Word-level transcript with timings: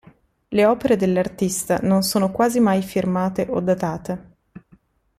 Le 0.47 0.65
opere 0.65 0.95
dell'artista 0.95 1.77
non 1.83 2.01
sono 2.01 2.31
quasi 2.31 2.59
mai 2.59 2.81
firmate 2.81 3.45
o 3.51 3.59
datate. 3.59 4.33